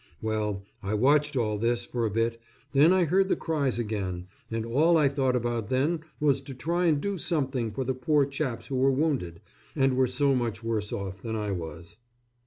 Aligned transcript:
Well, 0.19 0.63
I 0.81 0.95
watched 0.95 1.35
all 1.37 1.59
this 1.59 1.85
for 1.85 2.07
a 2.07 2.09
bit, 2.09 2.41
then 2.71 2.91
I 2.91 3.03
heard 3.03 3.27
the 3.29 3.35
cries 3.35 3.77
again, 3.77 4.25
and 4.49 4.65
all 4.65 4.97
I 4.97 5.07
thought 5.07 5.35
about 5.35 5.69
then 5.69 5.99
was 6.19 6.41
to 6.41 6.55
try 6.55 6.87
and 6.87 6.99
do 6.99 7.19
something 7.19 7.71
for 7.71 7.83
the 7.83 7.93
poor 7.93 8.25
chaps 8.25 8.65
who 8.65 8.77
were 8.77 8.91
wounded 8.91 9.41
and 9.75 9.95
were 9.95 10.07
so 10.07 10.33
much 10.33 10.63
worse 10.63 10.91
off 10.91 11.21
than 11.21 11.35
I 11.35 11.51
was. 11.51 11.97